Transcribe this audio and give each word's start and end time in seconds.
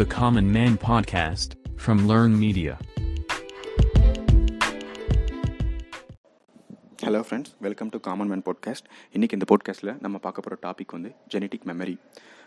The 0.00 0.04
Common 0.06 0.50
Man 0.52 0.76
Podcast 0.78 1.54
from 1.76 2.06
Learn 2.06 2.32
Media. 2.38 2.74
Hello 7.02 7.20
friends 7.20 7.52
welcome 7.58 7.88
to 7.88 7.98
common 8.00 8.28
man 8.28 8.42
podcast 8.42 8.86
இன்றைக்கி 9.14 9.32
இந்த 9.32 9.46
பாட்காஸ்ட்டில் 9.48 10.00
நம்ம 10.00 10.18
பார்க்க 10.18 10.42
போகிற 10.42 10.56
டாபிக் 10.62 10.92
வந்து 10.92 11.10
ஜெனட்டிக் 11.28 11.66
மெமரி 11.66 11.96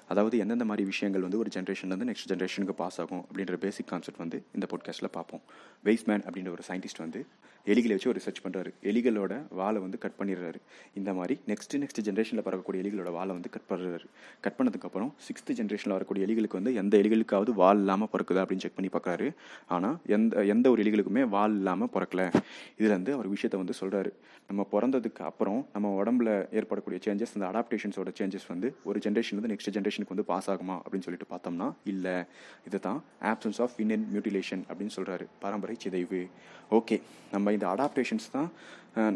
அதாவது 0.08 0.38
எந்தெந்த 0.38 0.64
மாதிரி 0.64 0.86
விஷயங்கள் 0.86 1.22
வந்து 1.22 1.38
ஒரு 1.38 1.50
ஜென்ரேஷன்லேருந்து 1.54 2.14
நெக்ஸ்ட் 2.14 2.32
ஜென்ரேஷனுக்கு 2.32 2.70
பாஸ் 2.70 3.00
ஆகும் 3.00 3.26
அப்படின்ற 3.32 3.56
பேசிக் 3.56 3.88
கான்செப்ட் 3.88 4.18
வந்து 4.18 4.42
இந்த 4.54 4.66
பாட்காஸ்ட்டில் 4.70 5.08
பார்ப்போம். 5.12 5.40
வெய்ஸ்மேன் 5.84 6.24
அப்படின்ற 6.28 6.50
ஒரு 6.50 6.62
சயின்டிஸ்ட் 6.68 6.98
வந்து 6.98 7.26
எலிகளை 7.66 7.88
வச்சு 7.88 8.08
ஒரு 8.08 8.20
ரிசர்ச் 8.20 8.46
பண்ணுறாரு 8.46 8.72
எலிகளோட 8.82 9.42
வாழை 9.50 9.80
வந்து 9.80 9.98
கட் 9.98 10.12
பண்ணிடுறாரு. 10.18 10.54
இந்த 10.94 11.14
மாதிரி 11.14 11.40
நெக்ஸ்ட் 11.46 11.74
நெக்ஸ்ட் 11.74 12.02
ஜென்ரேஷனில் 12.02 12.44
பறக்கக்கூடிய 12.44 12.82
எலிகளோட 12.82 13.10
வாழை 13.10 13.32
வந்து 13.32 13.50
கட் 13.50 13.68
பண்ணுறாரு 13.68 14.04
கட் 14.40 14.52
பண்ணதுக்கப்புறம் 14.58 15.12
சிக்ஸ்த் 15.26 15.52
ஜென்ரேஷனில் 15.52 15.88
வரக்கூடிய 15.88 16.26
எலிகளுக்கு 16.26 16.52
வந்து 16.52 16.74
எந்த 16.74 16.98
எலிகளுக்காவது 16.98 17.50
வால் 17.50 17.78
இல்லாமல் 17.78 18.08
பிறக்குதா 18.12 18.42
அப்படின்னு 18.44 18.56
செக் 18.56 18.74
பண்ணி 18.74 18.90
பார்க்குறாரு. 18.90 19.34
ஆனால் 19.66 19.98
எந்த 20.06 20.44
எந்த 20.44 20.70
ஒரு 20.70 20.82
எலிகளுக்குமே 20.82 21.28
வால் 21.28 21.56
இல்லாமல் 21.56 21.88
பிறக்கல. 21.94 22.32
இதுலேருந்து 22.78 23.12
அவர் 23.12 23.28
விஷயத்தை 23.28 23.62
வந்து 23.62 23.74
சொல்கிறாரு 23.80 24.12
நம்ம 24.48 24.68
பிறந்ததுக்கு 24.72 25.22
அப்புறம் 25.22 25.68
நம்ம 25.72 26.02
உடம்புல 26.02 26.54
ஏற்படக்கூடிய 26.54 27.00
சேஞ்சஸ் 27.06 27.40
அந்த 27.40 27.46
அடாப்டேஷன்ஸோட 27.48 28.14
சேஞ்சஸ் 28.20 28.48
வந்து 28.48 28.74
ஒரு 28.84 28.98
ஜென்ரேஷன்லேருந்து 28.98 29.52
நெக்ஸ்ட் 29.54 29.92
ஜென்ரேஷனுக்கு 29.94 30.14
வந்து 30.14 30.28
பாஸ் 30.30 30.48
ஆகுமா 30.52 30.76
அப்படின்னு 30.84 31.06
சொல்லிட்டு 31.06 31.28
பார்த்தோம்னா 31.32 31.66
இல்லை. 31.92 32.14
இது 32.68 32.78
தான் 32.86 32.98
ஆப்சன்ஸ் 33.32 33.58
ஆஃப் 33.64 33.74
இன் 33.82 34.06
மியூட்டிலேஷன் 34.14 34.62
அப்படின்னு 34.68 34.94
சொல்கிறாரு 34.96 35.24
பரம்பரை 35.44 35.74
சிதைவு. 35.84 36.22
ஓகே 36.78 36.96
நம்ம 37.34 37.52
இந்த 37.56 37.66
அடாப்டேஷன்ஸ் 37.74 38.26
தான் 38.36 38.48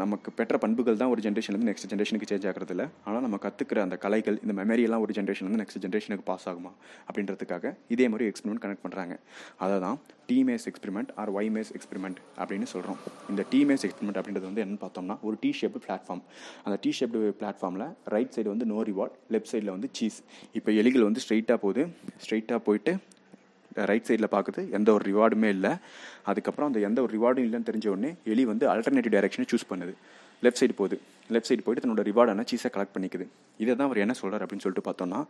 நமக்கு 0.02 0.28
பெற்ற 0.38 0.56
பண்புகள் 0.64 1.00
தான் 1.00 1.12
ஒரு 1.14 1.20
ஜென்ரேஷன்லேருந்து 1.26 1.70
நெக்ஸ்ட் 1.70 1.88
ஜென்ரேஷனுக்கு 1.92 2.28
சேஞ்ச் 2.30 2.46
ஆகிறது 2.50 2.74
இல்லை 2.74 2.86
ஆனால் 3.06 3.24
நம்ம 3.26 3.36
கற்றுக்கிற 3.44 3.80
அந்த 3.86 3.96
கலைகள் 4.04 4.38
இந்த 4.44 4.54
மெமரியெல்லாம் 4.60 5.04
ஒரு 5.06 5.12
ஜென்ரேஷன்லேருந்து 5.18 5.62
நெக்ஸ்ட் 5.62 5.82
ஜென்ரேஷனுக்கு 5.84 6.26
பாஸ் 6.30 6.46
ஆகுமா 6.52 6.72
அப்படின்றதுக்காக 7.08 7.74
இதே 7.96 8.08
மாதிரி 8.14 8.28
எக்ஸ்பெரிமெண்ட் 8.30 8.64
கனெக்ட் 8.64 8.84
பண்ணுறாங்க 8.86 9.16
அதை 9.64 9.76
தான் 9.86 9.98
T maze 10.30 10.66
experiment 10.70 11.10
or 11.20 11.30
Y maze 11.38 11.70
experiment 11.76 12.18
அப்படின்னு 12.40 12.66
சொல்கிறோம் 12.72 12.98
இந்த 13.32 13.42
டீமேஸ் 13.52 13.84
எக்ஸ்பெரிமெண்ட் 13.88 14.18
அப்படின்றது 14.20 14.48
வந்து 14.50 14.62
என்ன 14.64 14.78
பார்த்தோம்னா 14.84 15.16
ஒரு 15.28 15.36
டி 15.42 15.50
ஷேப்டு 15.60 15.82
பிளாட்ஃபார்ம் 15.86 16.22
அந்த 16.64 16.78
டி 16.84 16.90
ஷேப்டு 16.98 17.20
பிளாட்ஃபார்மில் 17.40 17.86
ரைட் 18.14 18.34
சைடு 18.36 18.48
வந்து 18.54 18.66
நோ 18.72 18.80
ரிவார்ட் 18.90 19.14
லெஃப்ட் 19.34 19.52
சைடில் 19.52 19.72
வந்து 19.76 19.90
சீஸ் 19.98 20.18
இப்போ 20.52 20.72
எலிகள் 20.80 21.06
வந்து 21.08 21.22
ஸ்ட்ரைட்டாக 21.26 21.58
போகுது. 21.64 21.84
ஸ்ட்ரைட்டாக 22.24 22.60
போயிட்டு 22.68 22.94
ரைட் 23.90 24.06
சைடில் 24.08 24.32
பார்க்குது 24.36 24.60
எந்த 24.76 24.88
ஒரு 24.92 25.04
ரிவார்டுமே 25.10 25.48
இல்லை. 25.56 25.72
அதுக்கப்புறம் 26.30 26.68
அந்த 26.70 26.80
எந்த 26.88 26.98
ஒரு 27.02 27.12
ரிவார்டும் 27.16 27.46
இல்லைன்னு 27.46 27.68
தெரிஞ்ச 27.70 27.88
உடனே 27.94 28.10
எலி 28.32 28.44
வந்து 28.52 28.66
அல்டர்னேட்டிவ் 28.74 29.14
டைரக்ஷனை 29.16 29.46
சூஸ் 29.52 29.70
பண்ணுது. 29.72 29.94
லெஃப்ட் 30.44 30.60
சைடு 30.62 30.76
போகுது. 30.80 30.98
லெஃப்ட் 31.34 31.48
சைடு 31.50 31.64
போயிட்டு 31.66 31.84
தன்னோட 31.84 32.02
ரிவார்டான 32.08 32.44
சீஸை 32.50 32.70
கலெக்ட் 32.74 32.94
பண்ணிக்குது. 32.96 33.26
இதை 33.62 33.72
தான் 33.78 33.88
அவர் 33.88 34.02
என்ன 34.04 34.14
சொல்கிறார் 34.20 34.42
அப்படின்னு 34.44 34.64
சொல்லிட்டு 34.64 34.86
பார்த்தோம்னா 34.88 35.20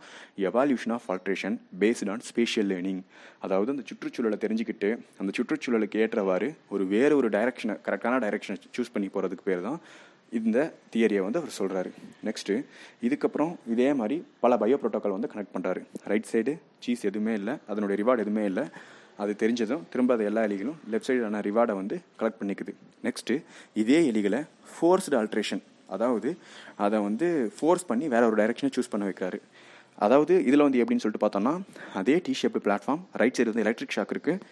evolution 0.48 0.94
of 0.96 1.06
alteration 1.14 1.56
based 1.82 2.10
on 2.14 2.24
spatial 2.30 2.68
learning 2.72 3.00
அதாவது 3.46 3.72
அந்த 3.74 3.84
சுற்றுச்சூழலை 3.90 4.38
தெரிஞ்சுக்கிட்டு 4.44 4.90
அந்த 5.22 5.32
சுற்றுச்சூழலுக்கு 5.38 6.02
ஏற்றவாறு 6.04 6.50
ஒரு 6.74 6.86
வேறு 6.94 7.16
ஒரு 7.22 7.30
டைரக்ஷனை 7.36 7.76
கரெக்டான 7.88 8.20
டைரக்ஷனை 8.26 8.58
சூஸ் 8.78 8.94
பண்ணி 8.96 9.10
போகிறதுக்கு 9.16 9.46
பேர் 9.50 9.66
தான் 9.68 9.80
இந்த 10.38 10.58
தியரியை 10.94 11.20
வந்து 11.26 11.40
அவர் 11.40 11.56
சொல்கிறாரு 11.58 11.90
நெக்ஸ்ட்டு 12.26 12.54
இதுக்கப்புறம் 13.06 13.52
இதே 13.74 13.88
மாதிரி 14.00 14.16
பல 14.44 14.56
பயோ 14.62 14.76
ப்ரோட்டோக்கால் 14.82 15.16
வந்து 15.16 15.30
கனெக்ட் 15.32 15.54
பண்ணுறாரு 15.54 15.82
ரைட் 16.12 16.28
சைடு 16.32 16.54
சீஸ் 16.86 17.04
எதுவுமே 17.10 17.34
இல்லை 17.40 17.54
அதனுடைய 17.70 17.96
ரிவார்டு 18.02 18.24
எதுவுமே 18.24 18.44
இல்லை. 18.50 18.64
அது 19.22 19.32
தெரிஞ்சதும் 19.42 19.84
திரும்ப 19.92 20.12
அது 20.16 20.24
எல்லா 20.30 20.42
எலிகளும் 20.48 20.76
லெஃப்ட் 20.92 21.08
சைடான 21.08 21.40
ரிவார்டை 21.46 21.74
வந்து 21.80 21.96
கலெக்ட் 22.20 22.40
பண்ணிக்குது. 22.40 22.72
நெக்ஸ்ட்டு 23.06 23.36
இதே 23.82 23.98
எலிகளை 24.10 24.40
ஃபோர்ஸ்டு 24.74 25.16
ஆல்ட்ரேஷன் 25.20 25.62
அதாவது 25.94 26.30
அதை 26.84 26.98
வந்து 27.08 27.26
ஃபோர்ஸ் 27.56 27.88
பண்ணி 27.90 28.06
வேற 28.14 28.22
ஒரு 28.30 28.36
டைரக்ஷனை 28.40 28.70
சூஸ் 28.76 28.92
பண்ண 28.92 29.04
வைக்கிறாரு. 29.10 29.38
அதாவது 30.06 30.34
இதில் 30.48 30.66
வந்து 30.66 30.80
எப்படின்னு 30.82 31.04
சொல்லிட்டு 31.04 31.24
பார்த்தோம்னா 31.24 31.54
அதே 32.00 32.16
T 32.26 32.34
shaped 32.40 32.64
platform 32.66 33.02
right 33.20 33.36
side 33.38 33.50
வந்து 33.52 33.64
எலக்ட்ரிக் 33.66 33.96
ஷாக் 33.96 34.12
இருக்குது 34.16 34.42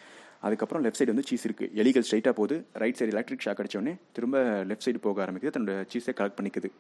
அதுக்கப்புறம் 0.47 0.83
லெஃப்ட் 0.85 1.01
சைடு 1.01 1.13
வந்து 1.15 1.25
சீஸ் 1.29 1.45
இருக்குது 1.49 1.71
எலிகள் 1.83 2.05
ஸ்ட்ரைட்டாக 2.07 2.35
போகுது. 2.41 2.57
ரைட் 2.83 2.99
சைடு 2.99 3.13
எலக்ட்ரிக் 3.15 3.45
ஷாக் 3.45 3.61
அடித்தோடனே 3.63 3.95
திரும்ப 4.17 4.37
லெஃப்ட் 4.71 4.87
சைடு 4.87 5.01
போக 5.07 5.25
ஆரம்பிக்குது. 5.27 5.53
தன்னோட 5.57 5.75
சீஸை 5.93 6.15
கலெக்ட் 6.21 6.39
பண்ணிக்குது. 6.39 6.71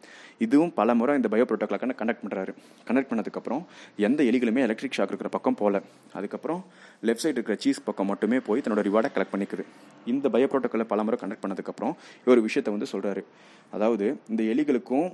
இதுவும் 0.46 0.72
பல 0.80 0.94
முறை 1.00 1.14
இந்த 1.20 1.30
பயோ 1.34 1.46
ப்ரோட்டோக்கால 1.50 1.78
கனெக்ட் 2.02 2.22
பண்ணுறாரு 2.24 2.54
கனெக்ட் 2.90 3.10
பண்ணதுக்கப்புறம் 3.12 3.62
எந்த 4.08 4.22
எலிகளுமே 4.30 4.64
எலக்ட்ரிக் 4.66 4.96
ஷாக் 4.98 5.12
இருக்கிற 5.12 5.30
பக்கம் 5.36 5.58
போகல 5.62 5.82
அதுக்கப்புறம் 6.20 6.60
லெஃப்ட் 7.08 7.24
சைடு 7.24 7.36
இருக்கிற 7.38 7.56
சீஸ் 7.66 7.84
பக்கம் 7.88 8.10
மட்டுமே 8.12 8.40
போய் 8.48 8.64
தன்னோட 8.66 8.84
ரிவார்டை 8.88 9.12
கலெக்ட் 9.16 9.34
பண்ணிக்குது. 9.36 9.64
இந்த 10.14 10.28
பயோ 10.34 10.48
ப்ரோட்டோக்காலை 10.52 10.88
பல 10.92 11.02
முறை 11.06 11.18
கனெக்ட் 11.22 11.44
பண்ணதுக்கப்புறம் 11.44 11.94
ஒரு 12.32 12.42
விஷயத்தை 12.48 12.72
வந்து 12.76 12.90
சொல்கிறாரு 12.94 13.24
அதாவது 13.76 14.06
இந்த 14.32 14.42
எலிகளுக்கும் 14.52 15.08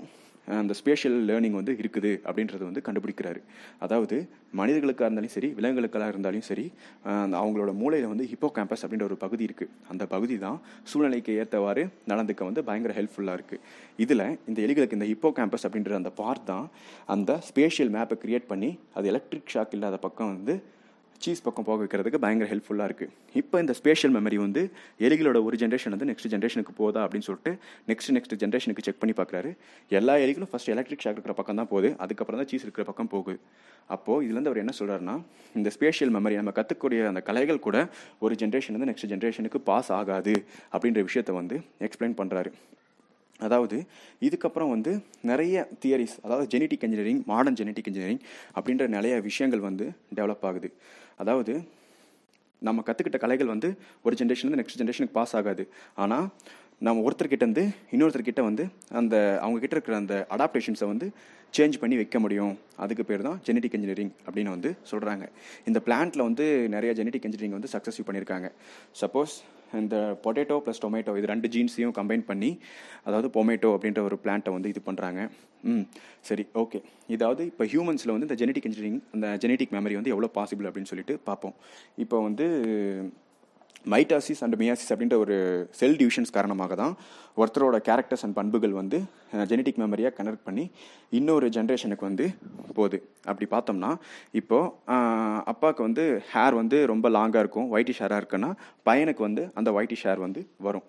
அந்த 0.48 0.72
ஸ்பேஷியல் 0.78 1.16
லேர்னிங் 1.28 1.56
வந்து 1.58 1.72
இருக்குது 1.82 2.10
அப்படின்றது 2.28 2.64
வந்து 2.68 2.82
கண்டுபிடிக்கிறாரு. 2.86 3.40
அதாவது 3.84 4.16
மனிதர்களுக்காக 4.60 5.08
இருந்தாலும் 5.08 5.34
சரி 5.36 5.48
விலங்குகளுக்காக 5.58 6.08
இருந்தாலும் 6.12 6.46
சரி 6.48 6.64
அவங்களோட 7.40 7.70
மூளையில் 7.82 8.10
வந்து 8.12 8.26
ஹிப்போ 8.32 8.48
கேம்பஸ் 8.56 8.84
அப்படின்ற 8.84 9.06
ஒரு 9.10 9.18
பகுதி 9.24 9.44
இருக்குது 9.48 9.72
அந்த 9.92 10.06
பகுதி 10.14 10.36
தான் 10.46 10.58
சூழ்நிலைக்கு 10.90 11.34
ஏற்றவாறு 11.42 11.84
நடந்துக்க 12.12 12.50
வந்து 12.50 12.64
பயங்கர 12.68 12.94
ஹெல்ப்ஃபுல்லாக 12.98 13.38
இருக்குது 13.40 13.62
இதில் 14.04 14.26
இந்த 14.50 14.58
எலிகளுக்கு 14.66 14.98
இந்த 14.98 15.08
ஹிப்போ 15.12 15.30
கேம்பஸ் 15.38 15.66
அப்படின்ற 15.68 15.94
அந்த 16.02 16.12
பார்ட் 16.20 16.44
தான் 16.44 16.66
அந்த 17.06 17.40
ஸ்பேஷியல் 17.48 17.92
மேப்பை 17.96 18.18
கிரியேட் 18.24 18.50
பண்ணி 18.52 18.70
அது 18.98 19.08
எலக்ட்ரிக் 19.14 19.52
ஷாக் 19.54 19.76
இல்லாத 19.78 19.98
பக்கம் 19.98 20.32
வந்து 20.34 20.56
சீஸ் 21.24 21.42
பக்கம் 21.46 21.66
போக 21.68 21.78
வைக்கிறதுக்கு 21.82 22.20
பயங்கர 22.24 22.48
ஹெல்ப்ஃபுல்லாக 22.52 22.86
இருக்குது 22.90 23.12
இப்போ 23.40 23.56
இந்த 23.62 23.74
ஸ்பேஷியல் 23.78 24.14
மெமரி 24.16 24.38
வந்து 24.44 24.62
எலிகளோட 25.06 25.38
ஒரு 25.48 25.56
ஜென்ரேஷன் 25.62 25.94
வந்து 25.94 26.08
நெக்ஸ்ட் 26.10 26.28
ஜென்ரேஷனுக்கு 26.32 26.74
போதா 26.80 27.00
அப்படின்னு 27.04 27.26
சொல்லிட்டு 27.28 27.52
நெக்ஸ்ட் 27.90 28.12
நெக்ஸ்ட் 28.16 28.34
ஜென்ரேஷனுக்கு 28.42 28.84
செக் 28.86 29.00
பண்ணி 29.02 29.14
பார்க்குறாரு 29.20 29.50
எல்லா 29.90 30.16
எலிகளும் 30.24 30.50
ஃபஸ்ட் 30.52 30.72
எலக்ட்ரிக் 30.74 31.04
ஷாக் 31.04 31.16
இருக்கிற 31.18 31.34
பக்கம் 31.40 31.60
தான் 31.60 31.70
போகுது. 31.72 31.90
அதுக்கப்புறம் 32.04 32.40
தான் 32.42 32.50
சீஸ் 32.52 32.66
இருக்கிற 32.66 32.84
பக்கம் 32.90 33.10
போகுது. 33.14 33.38
அப்போது 33.94 34.24
இதுலேருந்து 34.26 34.50
அவர் 34.50 34.62
என்ன 34.64 34.74
சொல்கிறாருன்னா 34.80 35.16
இந்த 35.54 35.68
ஸ்பேஷியல் 35.76 36.12
மெமரி 36.16 36.36
நம்ம 36.40 36.54
கற்றுக்கூடிய 36.58 37.06
அந்த 37.12 37.22
கலைகள் 37.28 37.64
கூட 37.66 37.78
ஒரு 38.24 38.34
ஜென்ரேஷன் 38.42 38.76
வந்து 38.76 38.90
நெக்ஸ்ட் 38.90 39.10
ஜென்ரேஷனுக்கு 39.12 39.60
பாஸ் 39.70 39.90
ஆகாது 40.00 40.34
அப்படின்ற 40.74 41.02
விஷயத்தை 41.08 41.34
வந்து 41.40 41.58
எக்ஸ்பிளைன் 41.88 42.18
பண்ணுறாரு 42.20 42.52
அதாவது 43.46 43.76
இதுக்கப்புறம் 44.26 44.72
வந்து 44.74 44.92
நிறைய 45.30 45.64
தியரிஸ் 45.82 46.16
அதாவது 46.26 46.46
genetic 46.54 46.84
engineering 46.86 47.20
modern 47.30 47.58
genetic 47.60 47.88
engineering 47.90 48.22
அப்படின்ற 48.56 48.86
நிறைய 48.96 49.14
விஷயங்கள் 49.28 49.62
வந்து 49.68 49.86
டெவலப் 50.18 50.44
ஆகுது. 50.50 50.70
அதாவது 51.24 51.54
நம்ம 52.68 52.82
கற்றுக்கிட்ட 52.88 53.18
கலைகள் 53.22 53.52
வந்து 53.54 53.68
ஒரு 54.06 54.16
ஜென்ரேஷன் 54.18 54.58
நெக்ஸ்ட் 54.60 54.80
ஜென்ரேஷனுக்கு 54.80 55.16
பாஸ் 55.20 55.36
ஆகாது. 55.38 55.64
ஆனால் 56.02 56.26
நம்ம 56.86 57.02
ஒருத்தர்கிட்ட 57.08 57.44
இருந்து 57.46 57.64
இன்னொருத்தர்கிட்ட 57.94 58.42
வந்து 58.48 58.64
அந்த 59.00 59.14
அவங்கக்கிட்ட 59.44 59.76
இருக்கிற 59.76 59.96
அந்த 60.02 60.14
அடாப்டேஷன்ஸை 60.34 60.86
வந்து 60.92 61.06
சேஞ்ச் 61.56 61.76
பண்ணி 61.82 61.96
வைக்க 62.00 62.18
முடியும். 62.24 62.54
அதுக்கு 62.84 63.04
பேர் 63.08 63.26
தான் 63.28 63.38
ஜெனட்டிக் 63.46 63.74
இன்ஜினியரிங் 63.78 64.12
அப்படின்னு 64.26 64.54
வந்து 64.56 64.70
சொல்கிறாங்க 64.92 65.24
இந்த 65.70 65.80
பிளான்ட்டில் 65.86 66.26
வந்து 66.28 66.46
நிறைய 66.74 66.92
ஜெனட்டிக் 67.00 67.26
இன்ஜினியரிங் 67.28 67.56
வந்து 67.58 67.72
சக்ஸஸ்ஃபுல் 67.74 68.08
பண்ணியிருக்காங்க. 68.08 68.48
சப்போஸ் 69.02 69.34
இந்த 69.80 69.96
பொட்டேட்டோ 70.24 70.56
ப்ளஸ் 70.64 70.82
டொமேட்டோ 70.82 71.12
இது 71.18 71.26
ரெண்டு 71.26 71.48
ஜீன்ஸையும் 71.48 71.94
கம்பைன் 71.98 72.24
பண்ணி 72.26 72.50
அதாவது 73.04 73.28
பொமேட்டோ 73.28 73.70
அப்படின்ற 73.76 74.02
ஒரு 74.08 74.18
பிளான்ட்டை 74.24 74.52
வந்து 74.52 74.68
இது 74.68 74.82
பண்ணுறாங்க 74.88 75.20
ம் 75.64 75.84
சரி 76.28 76.44
ஓகே 76.54 76.78
இதாவது 77.08 77.42
இப்போ 77.46 77.64
ஹியூமன்ஸில் 77.64 78.12
வந்து 78.14 78.26
இந்த 78.28 78.38
ஜெனட்டிக் 78.42 78.66
இன்ஜினியரிங் 78.68 79.00
அந்த 79.14 79.26
ஜெனட்டிக் 79.44 79.74
மெமரி 79.76 79.96
வந்து 79.98 80.12
எவ்வளோ 80.14 80.30
பாசிபிள் 80.38 80.68
அப்படின்னு 80.68 80.90
சொல்லிட்டு 80.92 81.16
பார்ப்போம். 81.24 81.54
இப்போ 81.98 82.16
வந்து 82.22 82.46
மைட்டாசிஸ் 83.92 84.40
அண்ட் 84.44 84.56
மியாசிஸ் 84.60 84.90
அப்படின்ற 84.92 85.16
ஒரு 85.22 85.36
செல் 85.78 85.96
டிவிஷன்ஸ் 86.00 86.34
காரணமாக 86.36 86.74
தான் 86.80 86.92
ஒருத்தரோட 87.42 87.76
கேரக்டர்ஸ் 87.88 88.24
அண்ட் 88.26 88.36
பண்புகள் 88.38 88.74
வந்து 88.80 88.98
ஜெனட்டிக் 89.50 89.80
மெமரியாக 89.82 90.12
கனெக்ட் 90.18 90.44
பண்ணி 90.48 90.64
இன்னொரு 91.18 91.46
ஜென்ரேஷனுக்கு 91.56 92.04
வந்து 92.08 92.26
போகுது. 92.78 92.98
அப்படி 93.30 93.46
பார்த்தோம்னா 93.54 93.90
இப்போது 94.40 94.70
அப்பாவுக்கு 95.52 95.82
வந்து 95.88 96.04
ஹேர் 96.32 96.56
வந்து 96.60 96.78
ரொம்ப 96.92 97.08
லாங்காக 97.16 97.44
இருக்கும் 97.44 97.70
ஒயிட்டிஷ் 97.76 98.02
ஹேராக 98.04 98.22
இருக்குன்னா 98.22 98.50
பையனுக்கு 98.88 99.24
வந்து 99.28 99.44
அந்த 99.60 99.72
ஒயிட்டிஷ் 99.78 100.06
ஹேர் 100.08 100.24
வந்து 100.26 100.42
வரும். 100.66 100.86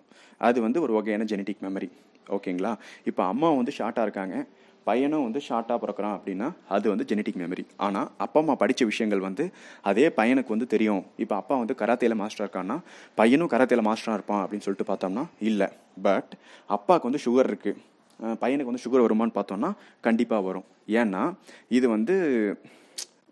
அது 0.47 0.59
வந்து 0.67 0.81
ஒரு 0.85 0.93
வகையான 0.97 1.27
ஜெனட்டிக் 1.31 1.63
மெமரி 1.67 1.89
ஓகேங்களா 2.37 2.73
இப்போ 3.09 3.23
அம்மா 3.31 3.47
வந்து 3.61 3.73
ஷார்ட்டாக 3.79 4.07
இருக்காங்க. 4.07 4.35
பையனும் 4.87 5.23
வந்து 5.25 5.39
ஷார்ட்டாக 5.47 5.77
பிறக்கிறான் 5.83 6.15
அப்படின்னா 6.17 6.47
அது 6.75 6.85
வந்து 6.91 7.05
ஜெனட்டிக் 7.09 7.39
மெமரி 7.41 7.63
ஆனால் 7.85 8.07
அப்பா 8.25 8.39
அம்மா 8.41 8.55
படித்த 8.63 8.85
விஷயங்கள் 8.91 9.23
வந்து 9.27 9.45
அதே 9.89 10.05
பையனுக்கு 10.19 10.53
வந்து 10.55 10.67
தெரியும். 10.73 11.03
இப்போ 11.23 11.35
அப்பா 11.41 11.55
வந்து 11.61 11.75
கராத்தேல 11.81 12.17
மாஸ்டராக 12.21 12.47
இருக்கான்னா 12.47 12.77
பையனும் 13.21 13.51
கராத்தேல 13.53 13.83
மாஸ்டராக 13.89 14.17
இருப்பான் 14.19 14.43
அப்படின்னு 14.43 14.65
சொல்லிட்டு 14.67 14.89
பார்த்தோம்னா 14.91 15.25
இல்லை. 15.49 15.69
பட் 16.07 16.31
அப்பாவுக்கு 16.77 17.09
வந்து 17.09 17.23
சுகர் 17.25 17.49
இருக்குது 17.51 18.37
பையனுக்கு 18.43 18.71
வந்து 18.71 18.85
சுகர் 18.85 19.05
வருமான்னு 19.05 19.37
பார்த்தோம்னா 19.39 19.71
கண்டிப்பாக 20.07 20.47
வரும். 20.49 20.67
ஏன்னா 21.01 21.23
இது 21.77 21.85
வந்து 21.95 22.15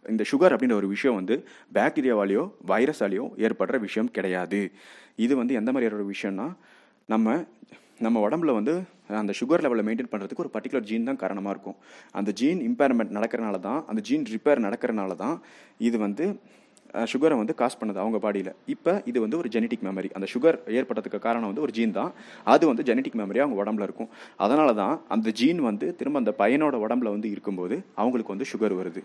இந்த 0.05 0.23
சுகர் 0.31 0.53
அப்படின்ற 0.53 0.75
ஒரு 0.81 0.87
விஷயம் 0.95 1.17
வந்து 1.19 1.35
பாக்டீரியாவாலேயோ 1.77 2.43
வைரஸாலேயோ 2.71 3.25
ஏற்படுற 3.45 3.75
விஷயம் 3.87 4.09
கிடையாது. 4.17 4.61
இது 5.25 5.33
வந்து 5.41 5.53
எந்த 5.59 5.69
மாதிரியான 5.71 5.97
ஒரு 5.99 6.07
விஷயம்னா 6.13 6.47
நம்ம 7.13 7.35
நம்ம 8.05 8.19
உடம்புல 8.27 8.51
வந்து 8.57 8.73
அந்த 9.19 9.33
சுகர் 9.39 9.63
லெவலை 9.65 9.83
மெயின்டைன் 9.87 10.11
பண்ணுறதுக்கு 10.13 10.43
ஒரு 10.45 10.51
பர்டிகுலர் 10.55 10.87
ஜீன் 10.89 11.07
தான் 11.09 11.19
காரணமாக 11.23 11.53
இருக்கும். 11.55 11.77
அந்த 12.19 12.31
ஜீன் 12.39 12.61
இம்பேர்மெண்ட் 12.69 13.13
நடக்கிறனால 13.17 13.59
தான் 13.67 13.79
அந்த 13.91 14.01
ஜீன் 14.09 14.25
ரிப்பேர் 14.35 14.65
நடக்கிறனால 14.67 15.15
தான் 15.23 15.35
இது 15.89 15.99
வந்து 16.07 16.25
சுகரை 17.11 17.35
வந்து 17.39 17.53
காஸ் 17.59 17.77
பண்ணுது 17.81 17.99
அவங்க 18.03 18.17
பாடியில் 18.23 18.49
இப்போ 18.73 18.93
இது 19.09 19.17
வந்து 19.23 19.37
ஒரு 19.41 19.49
ஜெனட்டிக் 19.53 19.83
மெமரி 19.87 20.09
அந்த 20.17 20.27
சுகர் 20.33 20.57
ஏற்பட்டதுக்கு 20.77 21.19
காரணம் 21.25 21.49
வந்து 21.51 21.63
ஒரு 21.65 21.73
ஜீன் 21.77 21.93
தான். 21.99 22.11
அது 22.53 22.63
வந்து 22.69 22.83
ஜெனட்டிக் 22.89 23.15
மெமரி 23.19 23.39
அவங்க 23.43 23.57
உடம்புல 23.63 23.85
இருக்கும். 23.87 24.09
அதனால 24.45 24.69
தான் 24.81 24.95
அந்த 25.15 25.31
ஜீன் 25.41 25.61
வந்து 25.67 25.87
திரும்ப 25.99 26.19
அந்த 26.23 26.33
பையனோட 26.41 26.75
உடம்புல 26.85 27.11
வந்து 27.15 27.29
இருக்கும்போது 27.35 27.77
அவங்களுக்கு 28.01 28.33
வந்து 28.35 28.49
சுகர் 28.51 28.75
வருது. 28.79 29.03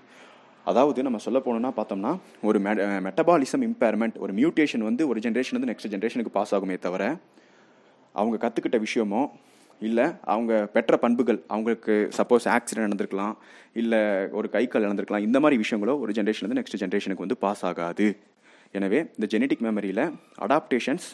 அதாவது 0.67 1.01
நம்ம 1.07 1.19
சொல்ல 1.27 1.39
போனோம்னா 1.47 1.73
பார்த்தோம்னா 1.79 2.13
ஒரு 2.49 2.59
மெ 2.65 2.73
மெட்டபாலிசம் 3.07 3.65
இம்பேர்மெண்ட் 3.69 4.17
ஒரு 4.25 4.33
மியூட்டேஷன் 4.39 4.85
வந்து 4.89 5.03
ஒரு 5.11 5.21
ஜென்ரேஷன் 5.27 5.57
வந்து 5.59 5.71
நெக்ஸ்ட் 5.71 5.93
ஜென்ரேஷனுக்கு 5.93 6.33
பாஸ் 6.39 6.55
ஆகுமே 6.57 6.79
தவிர 6.87 7.05
அவங்க 8.15 8.37
கற்றுக்கிட்ட 8.45 8.79
விஷயமோ 8.87 9.23
இல்லை 9.81 10.07
அவங்க 10.33 10.53
பெற்ற 10.75 10.95
பண்புகள் 11.05 11.39
அவங்களுக்கு 11.53 11.95
சப்போஸ் 12.19 12.47
ஆக்சிடென்ட் 12.57 12.87
நடந்திருக்கலாம் 12.87 13.35
இல்லை 13.83 14.01
ஒரு 14.39 14.49
கை 14.55 14.65
கால் 14.67 14.87
நடந்திருக்கலாம் 14.87 15.27
இந்த 15.29 15.41
மாதிரி 15.45 15.57
விஷயங்களோ 15.65 15.95
ஒரு 16.03 16.13
ஜென்ரேஷன்லேருந்து 16.19 16.61
நெக்ஸ்ட் 16.61 16.83
ஜென்ரேஷனுக்கு 16.83 17.27
வந்து 17.27 17.43
பாஸ் 17.45 17.65
ஆகாது. 17.71 18.09
எனவே 18.75 19.01
இந்த 19.17 19.27
ஜெனட்டிக் 19.35 19.65
மெமரியில் 19.69 20.05
அடாப்டேஷன்ஸ் 20.47 21.09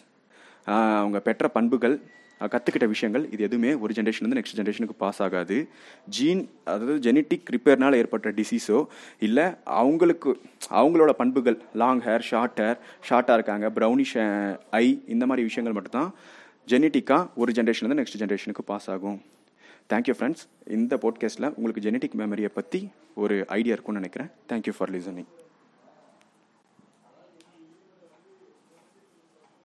அவங்க 1.02 1.18
பெற்ற 1.28 1.46
பண்புகள் 1.56 1.96
கற்றுக்கிட்ட 2.52 2.86
விஷயங்கள் 2.92 3.24
இது 3.34 3.42
எதுவுமே 3.46 3.72
ஒரு 3.82 3.92
ஜென்ரேஷன்லேருந்து 3.96 4.38
நெக்ஸ்ட் 4.38 4.56
ஜென்ரேஷனுக்கு 4.60 4.96
பாஸ் 5.02 5.20
ஆகாது. 5.26 5.56
ஜீன் 6.16 6.40
அதாவது 6.70 6.94
ஜெனட்டிக் 7.06 7.50
ரிப்பேர்னால் 7.54 7.96
ஏற்பட்ட 8.00 8.30
டிசீஸோ 8.38 8.78
இல்லை 9.26 9.46
அவங்களுக்கு 9.80 10.30
அவங்களோட 10.80 11.12
பண்புகள் 11.20 11.58
லாங் 11.82 12.02
ஹேர் 12.06 12.26
ஷார்ட் 12.30 12.60
ஹேர் 12.62 12.78
ஷார்ட்டாக 13.08 13.38
இருக்காங்க 13.38 13.68
ப்ரௌனிஷ் 13.78 14.16
ஐ 14.80 14.86
இந்த 15.14 15.26
மாதிரி 15.30 15.46
விஷயங்கள் 15.50 15.76
மட்டும்தான் 15.78 16.10
ஜெனட்டிக்காக 16.68 17.28
ஒரு 17.34 17.52
ஜென்ரேஷன் 17.52 17.86
வந்து 17.86 18.02
நெக்ஸ்ட் 18.02 18.20
ஜென்ரேஷனுக்கு 18.20 18.62
பாஸ் 18.64 18.90
ஆகும். 18.90 19.22
தேங்க்யூ 19.92 20.14
ஃப்ரெண்ட்ஸ் 20.18 20.44
இந்த 20.66 20.96
போட்காஸ்ட்டில் 20.96 21.52
உங்களுக்கு 21.54 21.90
ஜெனட்டிக் 21.90 22.18
மெமரியை 22.18 22.48
பற்றி 22.48 22.90
ஒரு 23.14 23.44
ஐடியா 23.48 23.72
இருக்கும்னு 23.72 24.00
நினைக்கிறேன். 24.00 24.30
Thank you 24.48 24.72
for 24.78 24.90
listening 24.90 25.30